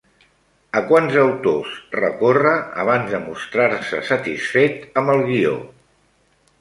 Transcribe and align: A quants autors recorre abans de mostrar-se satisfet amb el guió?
A 0.79 0.79
quants 0.91 1.17
autors 1.23 1.75
recorre 1.99 2.53
abans 2.85 3.13
de 3.17 3.21
mostrar-se 3.27 4.01
satisfet 4.09 4.81
amb 5.03 5.15
el 5.17 5.23
guió? 5.29 5.53